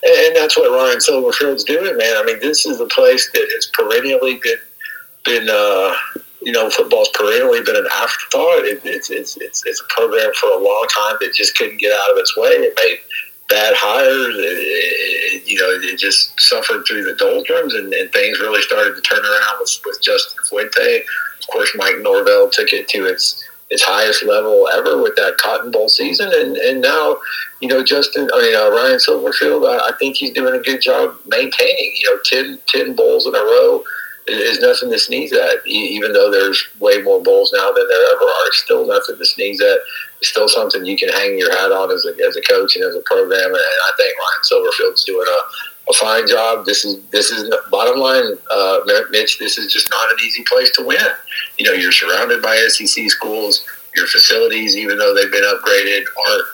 And 0.03 0.35
that's 0.35 0.57
what 0.57 0.69
Ryan 0.69 0.99
Silverfield's 0.99 1.63
doing, 1.63 1.97
man. 1.97 2.17
I 2.17 2.23
mean, 2.23 2.39
this 2.39 2.65
is 2.65 2.79
a 2.79 2.85
place 2.85 3.29
that 3.33 3.47
has 3.55 3.65
perennially 3.73 4.39
been, 4.43 4.59
been 5.25 5.49
uh, 5.49 5.95
you 6.41 6.51
know, 6.51 6.69
football's 6.69 7.09
perennially 7.13 7.61
been 7.61 7.75
an 7.75 7.87
afterthought. 7.91 8.65
It, 8.65 8.81
it's, 8.85 9.09
it's, 9.09 9.37
it's, 9.37 9.65
it's 9.65 9.81
a 9.81 9.93
program 9.93 10.31
for 10.35 10.49
a 10.51 10.57
long 10.57 10.87
time 10.95 11.15
that 11.19 11.33
just 11.33 11.57
couldn't 11.57 11.79
get 11.79 11.91
out 11.91 12.11
of 12.11 12.17
its 12.17 12.37
way. 12.37 12.49
It 12.49 12.73
made 12.77 12.99
bad 13.49 13.73
hires. 13.75 14.35
It, 14.37 14.57
it, 14.59 15.47
you 15.47 15.57
know, 15.57 15.69
it 15.69 15.97
just 15.97 16.39
suffered 16.39 16.85
through 16.85 17.03
the 17.03 17.15
doldrums, 17.15 17.73
and, 17.73 17.93
and, 17.93 18.11
things 18.11 18.39
really 18.39 18.61
started 18.61 18.95
to 18.95 19.01
turn 19.01 19.23
around 19.23 19.59
with, 19.59 19.79
with 19.85 20.01
Justin 20.01 20.43
Fuente. 20.43 21.03
Of 21.39 21.47
course, 21.47 21.71
Mike 21.75 21.99
Norvell 21.99 22.49
took 22.49 22.71
it 22.73 22.87
to 22.89 23.05
its 23.05 23.43
his 23.69 23.83
highest 23.83 24.23
level 24.23 24.67
ever 24.69 25.01
with 25.01 25.15
that 25.15 25.37
Cotton 25.37 25.71
Bowl 25.71 25.89
season, 25.89 26.31
and 26.33 26.57
and 26.57 26.81
now, 26.81 27.17
you 27.61 27.67
know, 27.67 27.83
Justin, 27.83 28.29
I 28.33 28.41
mean 28.41 28.55
uh, 28.55 28.69
Ryan 28.69 28.97
Silverfield, 28.97 29.67
I, 29.67 29.89
I, 29.89 29.91
think 29.97 30.15
he's 30.15 30.33
doing 30.33 30.55
a 30.55 30.63
good 30.63 30.81
job 30.81 31.15
maintaining, 31.25 31.93
you 31.99 32.09
know, 32.09 32.19
10, 32.23 32.59
10 32.67 32.95
bowls 32.95 33.25
in 33.27 33.35
a 33.35 33.39
row. 33.39 33.83
is 34.27 34.59
nothing 34.59 34.89
to 34.91 34.99
sneeze 34.99 35.33
at. 35.33 35.65
Even 35.65 36.13
though 36.13 36.31
there's 36.31 36.63
way 36.79 37.01
more 37.01 37.21
bowls 37.21 37.51
now 37.53 37.71
than 37.71 37.87
there 37.87 38.13
ever 38.13 38.23
are, 38.23 38.47
it's 38.47 38.59
still 38.59 38.87
nothing 38.87 39.17
to 39.17 39.25
sneeze 39.25 39.61
at. 39.61 39.79
It's 40.19 40.29
still 40.29 40.47
something 40.47 40.85
you 40.85 40.97
can 40.97 41.09
hang 41.09 41.37
your 41.37 41.51
hat 41.51 41.71
on 41.71 41.91
as 41.91 42.05
a, 42.05 42.13
as 42.25 42.35
a 42.37 42.41
coach 42.41 42.75
and 42.75 42.85
as 42.85 42.95
a 42.95 43.01
program. 43.01 43.49
And 43.49 43.55
I 43.55 43.91
think 43.97 44.15
Ryan 44.17 44.43
Silverfield's 44.43 45.03
doing 45.03 45.27
a, 45.27 45.39
a 45.89 45.93
fine 45.93 46.27
job. 46.27 46.65
This 46.65 46.83
is 46.85 47.03
this 47.11 47.31
is 47.31 47.53
bottom 47.71 47.99
line, 47.99 48.33
uh, 48.51 48.79
Mitch. 49.11 49.39
This 49.39 49.57
is 49.57 49.71
just 49.71 49.89
not 49.89 50.11
an 50.11 50.17
easy 50.25 50.43
place 50.43 50.71
to 50.71 50.85
win. 50.85 50.99
You 51.57 51.65
know, 51.65 51.73
you're 51.73 51.91
surrounded 51.91 52.41
by 52.41 52.57
SEC 52.67 53.09
schools. 53.09 53.65
Your 53.95 54.07
facilities, 54.07 54.75
even 54.75 54.97
though 54.97 55.15
they've 55.15 55.31
been 55.31 55.43
upgraded, 55.43 56.05
aren't 56.27 56.47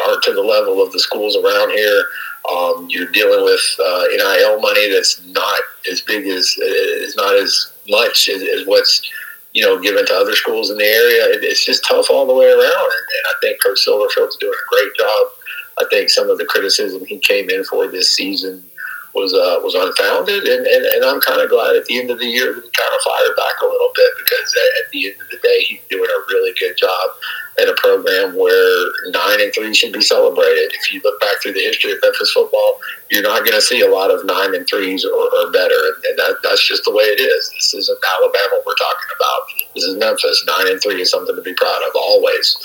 aren't 0.00 0.22
to 0.24 0.32
the 0.32 0.42
level 0.42 0.82
of 0.82 0.92
the 0.92 0.98
schools 0.98 1.36
around 1.36 1.70
here. 1.70 2.04
Um, 2.50 2.86
you're 2.90 3.10
dealing 3.10 3.44
with 3.44 3.60
uh, 3.78 4.04
NIL 4.16 4.60
money 4.60 4.90
that's 4.90 5.22
not 5.26 5.60
as 5.90 6.00
big 6.00 6.26
as 6.26 6.56
is 6.58 7.14
not 7.14 7.36
as 7.36 7.72
much 7.88 8.28
as, 8.28 8.42
as, 8.42 8.66
what's 8.66 9.08
you 9.52 9.62
know 9.62 9.80
given 9.80 10.04
to 10.06 10.14
other 10.14 10.34
schools 10.34 10.70
in 10.70 10.78
the 10.78 10.84
area. 10.84 11.36
It, 11.36 11.44
it's 11.44 11.64
just 11.64 11.84
tough 11.84 12.10
all 12.10 12.26
the 12.26 12.34
way 12.34 12.46
around, 12.46 12.58
and, 12.58 12.66
and 12.66 13.24
I 13.28 13.34
think 13.40 13.62
Coach 13.62 13.78
Silverfield's 13.86 14.36
doing 14.38 14.52
a 14.52 14.74
great 14.74 14.92
job. 14.98 15.26
I 15.78 15.84
think 15.90 16.10
some 16.10 16.28
of 16.30 16.38
the 16.38 16.44
criticism 16.44 17.04
he 17.06 17.18
came 17.18 17.50
in 17.50 17.64
for 17.64 17.88
this 17.88 18.14
season 18.14 18.64
was 19.14 19.34
uh, 19.34 19.60
was 19.60 19.74
unfounded, 19.74 20.44
and, 20.44 20.66
and, 20.66 20.84
and 20.86 21.04
I'm 21.04 21.20
kind 21.20 21.40
of 21.40 21.50
glad 21.50 21.76
at 21.76 21.84
the 21.84 21.98
end 21.98 22.10
of 22.10 22.18
the 22.18 22.26
year 22.26 22.54
he 22.54 22.60
kind 22.60 22.92
of 22.96 23.00
fired 23.04 23.36
back 23.36 23.60
a 23.62 23.66
little 23.66 23.92
bit 23.94 24.12
because 24.24 24.48
at 24.80 24.90
the 24.90 25.12
end 25.12 25.20
of 25.20 25.28
the 25.28 25.38
day 25.42 25.64
he's 25.68 25.80
doing 25.90 26.08
a 26.08 26.20
really 26.32 26.52
good 26.58 26.76
job 26.76 27.10
at 27.60 27.68
a 27.68 27.74
program 27.76 28.34
where 28.34 28.88
nine 29.12 29.40
and 29.40 29.52
three 29.52 29.74
should 29.74 29.92
be 29.92 30.00
celebrated. 30.00 30.72
If 30.72 30.92
you 30.92 31.00
look 31.04 31.20
back 31.20 31.42
through 31.42 31.52
the 31.52 31.60
history 31.60 31.92
of 31.92 31.98
Memphis 32.00 32.32
football, 32.32 32.80
you're 33.10 33.22
not 33.22 33.44
going 33.44 33.52
to 33.52 33.60
see 33.60 33.82
a 33.82 33.90
lot 33.90 34.10
of 34.10 34.24
nine 34.24 34.54
and 34.54 34.66
threes 34.66 35.04
or, 35.04 35.12
or 35.12 35.52
better, 35.52 35.82
and 36.08 36.18
that, 36.18 36.38
that's 36.42 36.66
just 36.66 36.84
the 36.84 36.92
way 36.92 37.04
it 37.04 37.20
is. 37.20 37.50
This 37.52 37.74
isn't 37.74 37.98
Alabama 38.16 38.62
we're 38.64 38.74
talking 38.74 39.12
about. 39.16 39.40
This 39.74 39.84
is 39.84 39.96
Memphis. 39.96 40.44
Nine 40.46 40.72
and 40.72 40.82
three 40.82 41.02
is 41.02 41.10
something 41.10 41.36
to 41.36 41.42
be 41.42 41.54
proud 41.54 41.82
of 41.86 41.92
always. 41.94 42.56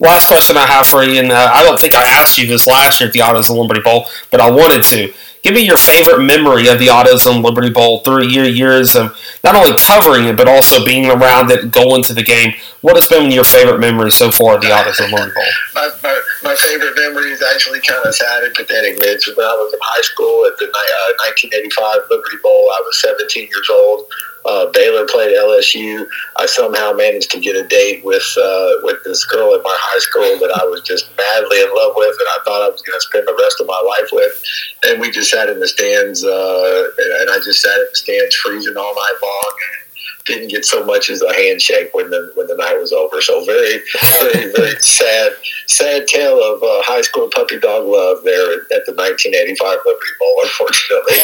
Last 0.00 0.26
question 0.26 0.56
I 0.56 0.66
have 0.66 0.86
for 0.86 1.04
you, 1.04 1.20
and 1.20 1.30
uh, 1.30 1.50
I 1.52 1.62
don't 1.62 1.78
think 1.78 1.94
I 1.94 2.02
asked 2.02 2.38
you 2.38 2.46
this 2.46 2.66
last 2.66 3.00
year 3.00 3.08
at 3.08 3.12
the 3.12 3.20
AutoZone 3.20 3.60
Liberty 3.60 3.82
Bowl, 3.82 4.06
but 4.30 4.40
I 4.40 4.50
wanted 4.50 4.82
to. 4.84 5.12
Give 5.42 5.54
me 5.54 5.66
your 5.66 5.76
favorite 5.76 6.22
memory 6.22 6.68
of 6.68 6.78
the 6.78 6.86
AutoZone 6.86 7.42
Liberty 7.42 7.70
Bowl 7.70 7.98
through 7.98 8.28
your 8.28 8.44
years 8.44 8.94
of 8.94 9.18
not 9.42 9.56
only 9.56 9.76
covering 9.76 10.26
it, 10.26 10.36
but 10.36 10.46
also 10.46 10.84
being 10.84 11.10
around 11.10 11.50
it, 11.50 11.72
going 11.72 12.04
to 12.04 12.14
the 12.14 12.22
game. 12.22 12.54
What 12.80 12.94
has 12.94 13.08
been 13.08 13.32
your 13.32 13.42
favorite 13.42 13.80
memory 13.80 14.12
so 14.12 14.30
far 14.30 14.54
of 14.54 14.60
the 14.60 14.68
AutoZone 14.68 15.10
Liberty 15.10 15.34
Bowl? 15.34 15.44
My, 15.74 15.90
my, 16.02 16.22
my, 16.44 16.54
favorite 16.54 16.94
memory 16.94 17.32
is 17.32 17.42
actually 17.42 17.80
kind 17.80 18.04
of 18.04 18.14
sad 18.14 18.44
and 18.44 18.54
pathetic, 18.54 19.00
Mitch. 19.00 19.26
When 19.34 19.46
I 19.46 19.56
was 19.56 19.72
in 19.72 19.80
high 19.82 20.02
school 20.02 20.46
at 20.46 20.56
the 20.58 20.66
uh, 20.66 21.26
1985 21.26 22.10
Liberty 22.10 22.36
Bowl, 22.42 22.70
I 22.70 22.80
was 22.84 23.00
17 23.00 23.48
years 23.48 23.68
old. 23.70 24.06
Uh, 24.44 24.66
Baylor 24.72 25.06
played 25.06 25.36
LSU. 25.36 26.06
I 26.36 26.46
somehow 26.46 26.92
managed 26.92 27.30
to 27.32 27.40
get 27.40 27.56
a 27.56 27.66
date 27.66 28.04
with 28.04 28.26
uh, 28.38 28.82
with 28.82 29.02
this 29.04 29.24
girl 29.24 29.54
at 29.54 29.62
my 29.62 29.76
high 29.78 30.00
school 30.00 30.38
that 30.38 30.50
I 30.60 30.64
was 30.66 30.82
just 30.82 31.10
madly 31.16 31.60
in 31.60 31.74
love 31.74 31.92
with, 31.96 32.16
and 32.18 32.28
I 32.28 32.38
thought 32.44 32.62
I 32.62 32.68
was 32.68 32.82
going 32.82 32.98
to 32.98 33.06
spend 33.06 33.28
the 33.28 33.38
rest 33.38 33.60
of 33.60 33.66
my 33.66 33.80
life 33.80 34.10
with. 34.12 34.42
And 34.84 35.00
we 35.00 35.10
just 35.10 35.30
sat 35.30 35.48
in 35.48 35.60
the 35.60 35.68
stands, 35.68 36.24
uh, 36.24 36.90
and 37.20 37.30
I 37.30 37.38
just 37.44 37.62
sat 37.62 37.78
in 37.78 37.86
the 37.90 37.96
stands 37.96 38.34
freezing 38.36 38.76
all 38.76 38.94
night 38.94 39.18
long. 39.22 39.54
And 39.54 39.82
didn't 40.24 40.48
get 40.48 40.64
so 40.64 40.84
much 40.84 41.10
as 41.10 41.22
a 41.22 41.32
handshake 41.34 41.90
when 41.92 42.10
the 42.10 42.32
when 42.34 42.46
the 42.46 42.56
night 42.56 42.78
was 42.78 42.92
over. 42.92 43.20
So 43.20 43.44
very, 43.44 43.80
very, 44.20 44.52
very 44.52 44.76
sad, 44.80 45.32
sad 45.66 46.06
tale 46.06 46.38
of 46.38 46.62
uh, 46.62 46.82
high 46.82 47.00
school 47.00 47.28
puppy 47.28 47.58
dog 47.58 47.86
love 47.86 48.22
there 48.24 48.54
at 48.54 48.86
the 48.86 48.94
1985 48.94 49.78
Liberty 49.84 50.12
Bowl. 50.18 50.36
Unfortunately, 50.42 51.18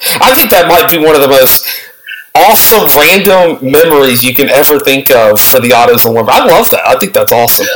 I 0.20 0.34
think 0.34 0.50
that 0.50 0.66
might 0.68 0.90
be 0.90 0.98
one 0.98 1.14
of 1.14 1.22
the 1.22 1.28
most 1.28 1.66
awesome 2.34 2.86
random 2.96 3.58
memories 3.70 4.22
you 4.22 4.34
can 4.34 4.48
ever 4.48 4.78
think 4.78 5.10
of 5.10 5.40
for 5.40 5.60
the 5.60 5.70
AutoZone 5.70 6.14
Liberty. 6.14 6.38
I 6.38 6.44
love 6.46 6.70
that. 6.70 6.86
I 6.86 6.98
think 6.98 7.12
that's 7.12 7.32
awesome. 7.32 7.66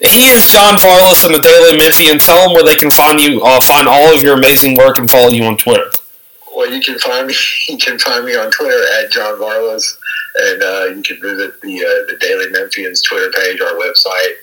He 0.00 0.28
is 0.28 0.46
John 0.46 0.76
Varlas 0.76 1.26
in 1.26 1.32
the 1.32 1.40
Daily 1.40 1.76
Memphian. 1.76 2.18
Tell 2.18 2.44
them 2.44 2.54
where 2.54 2.62
they 2.62 2.76
can 2.76 2.90
find 2.90 3.20
you, 3.20 3.42
uh, 3.42 3.60
find 3.60 3.88
all 3.88 4.14
of 4.14 4.22
your 4.22 4.34
amazing 4.36 4.76
work, 4.76 4.98
and 4.98 5.10
follow 5.10 5.28
you 5.28 5.42
on 5.44 5.56
Twitter. 5.56 5.90
Well, 6.54 6.70
you 6.72 6.80
can 6.80 6.98
find 6.98 7.26
me. 7.26 7.34
You 7.68 7.76
can 7.76 7.98
find 7.98 8.24
me 8.24 8.34
on 8.34 8.50
Twitter 8.50 8.82
at 8.98 9.10
John 9.10 9.34
Varlas, 9.38 9.98
and 10.36 10.62
uh, 10.62 10.84
you 10.94 11.02
can 11.02 11.20
visit 11.20 11.60
the 11.60 11.84
uh, 11.84 12.10
the 12.10 12.16
Daily 12.18 12.48
Memphian's 12.50 13.02
Twitter 13.02 13.30
page, 13.30 13.60
our 13.60 13.74
website. 13.74 14.36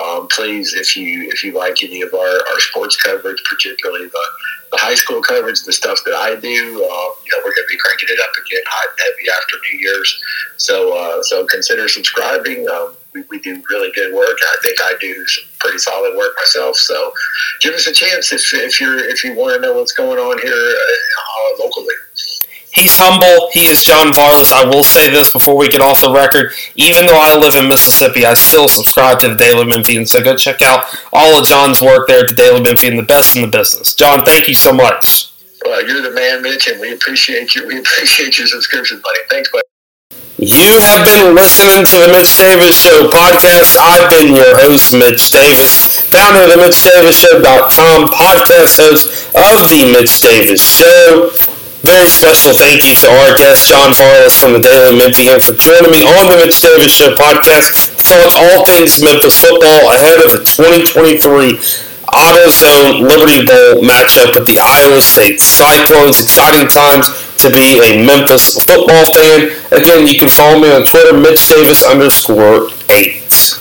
Um, 0.00 0.26
please, 0.28 0.72
if 0.74 0.96
you 0.96 1.28
if 1.28 1.44
you 1.44 1.52
like 1.52 1.82
any 1.82 2.00
of 2.00 2.14
our, 2.14 2.48
our 2.50 2.60
sports 2.60 2.96
coverage, 2.96 3.42
particularly 3.48 4.06
the, 4.06 4.26
the 4.72 4.78
high 4.78 4.94
school 4.94 5.20
coverage, 5.20 5.62
the 5.64 5.72
stuff 5.72 5.98
that 6.06 6.14
I 6.14 6.34
do, 6.36 6.48
uh, 6.48 6.48
you 6.48 7.30
know, 7.30 7.38
we're 7.44 7.54
going 7.54 7.66
to 7.68 7.68
be 7.68 7.76
cranking 7.76 8.08
it 8.10 8.18
up 8.18 8.30
again 8.32 8.62
hot 8.66 8.88
and 8.88 8.98
heavy 9.00 9.28
after 9.28 9.56
New 9.70 9.78
Year's. 9.80 10.22
So 10.56 10.96
uh, 10.96 11.22
so 11.22 11.44
consider 11.46 11.88
subscribing. 11.88 12.66
Um, 12.68 12.96
we, 13.12 13.22
we 13.28 13.38
do 13.40 13.62
really 13.68 13.92
good 13.92 14.14
work. 14.14 14.38
I 14.42 14.56
think 14.62 14.80
I 14.80 14.94
do 14.98 15.26
some 15.26 15.44
pretty 15.58 15.78
solid 15.78 16.16
work 16.16 16.32
myself. 16.38 16.76
So 16.76 17.12
give 17.60 17.74
us 17.74 17.86
a 17.86 17.92
chance 17.92 18.32
if, 18.32 18.42
if 18.54 18.80
you're 18.80 18.98
if 18.98 19.22
you 19.22 19.34
want 19.34 19.54
to 19.54 19.60
know 19.60 19.74
what's 19.74 19.92
going 19.92 20.18
on 20.18 20.40
here 20.40 20.52
uh, 20.52 21.62
locally. 21.62 21.94
He's 22.72 22.96
humble. 22.96 23.50
He 23.52 23.66
is 23.66 23.84
John 23.84 24.12
Varlas. 24.12 24.50
I 24.50 24.64
will 24.64 24.82
say 24.82 25.10
this 25.10 25.30
before 25.30 25.56
we 25.56 25.68
get 25.68 25.82
off 25.82 26.00
the 26.00 26.10
record. 26.10 26.52
Even 26.74 27.04
though 27.04 27.20
I 27.20 27.36
live 27.36 27.54
in 27.54 27.68
Mississippi, 27.68 28.24
I 28.24 28.32
still 28.32 28.66
subscribe 28.66 29.20
to 29.20 29.28
the 29.28 29.34
Daily 29.34 29.66
Memphian. 29.66 30.06
So 30.06 30.22
go 30.22 30.36
check 30.36 30.62
out 30.62 30.84
all 31.12 31.38
of 31.38 31.46
John's 31.46 31.82
work 31.82 32.08
there 32.08 32.20
at 32.20 32.28
the 32.28 32.34
Daily 32.34 32.62
Memphian, 32.62 32.96
the 32.96 33.02
best 33.02 33.36
in 33.36 33.42
the 33.42 33.48
business. 33.48 33.94
John, 33.94 34.24
thank 34.24 34.48
you 34.48 34.54
so 34.54 34.72
much. 34.72 35.32
Well, 35.66 35.86
you're 35.86 36.00
the 36.00 36.12
man, 36.12 36.40
Mitch, 36.40 36.66
and 36.68 36.80
we 36.80 36.92
appreciate 36.94 37.54
you. 37.54 37.66
We 37.66 37.78
appreciate 37.84 38.38
your 38.38 38.46
subscription, 38.46 39.02
buddy. 39.04 39.20
Thanks, 39.28 39.50
buddy. 39.50 39.62
You 40.38 40.80
have 40.80 41.04
been 41.04 41.36
listening 41.36 41.84
to 41.84 41.96
the 42.00 42.08
Mitch 42.08 42.36
Davis 42.38 42.74
Show 42.74 43.06
podcast. 43.10 43.76
I've 43.78 44.08
been 44.10 44.34
your 44.34 44.58
host, 44.58 44.92
Mitch 44.92 45.30
Davis, 45.30 46.00
founder 46.08 46.42
of 46.42 46.48
the 46.48 46.56
MitchDavisShow.com, 46.56 48.08
podcast 48.08 48.80
host 48.80 49.28
of 49.36 49.68
the 49.68 49.92
Mitch 49.92 50.20
Davis 50.20 50.58
Show. 50.58 51.51
Very 51.82 52.06
special 52.06 52.54
thank 52.54 52.86
you 52.86 52.94
to 52.94 53.10
our 53.10 53.34
guest, 53.34 53.66
John 53.66 53.90
Varlas 53.90 54.38
from 54.38 54.54
the 54.54 54.62
Daily 54.62 54.94
Memphian, 54.94 55.42
for 55.42 55.50
joining 55.58 55.90
me 55.90 56.06
on 56.06 56.30
the 56.30 56.38
Mitch 56.38 56.62
Davis 56.62 56.94
Show 56.94 57.10
podcast 57.18 57.98
to 57.98 58.04
talk 58.06 58.38
all 58.38 58.64
things 58.64 59.02
Memphis 59.02 59.42
football 59.42 59.90
ahead 59.90 60.22
of 60.22 60.30
the 60.30 60.46
2023 60.46 61.58
AutoZone 62.06 63.02
Liberty 63.02 63.42
Bowl 63.42 63.82
matchup 63.82 64.30
with 64.38 64.46
the 64.46 64.62
Iowa 64.62 65.02
State 65.02 65.40
Cyclones. 65.40 66.22
Exciting 66.22 66.68
times 66.70 67.10
to 67.42 67.50
be 67.50 67.82
a 67.82 67.98
Memphis 67.98 68.62
football 68.62 69.02
fan. 69.10 69.50
Again, 69.74 70.06
you 70.06 70.14
can 70.18 70.28
follow 70.30 70.62
me 70.62 70.70
on 70.70 70.86
Twitter, 70.86 71.18
Mitch 71.18 71.48
Davis 71.48 71.82
underscore 71.82 72.70
8. 72.90 73.58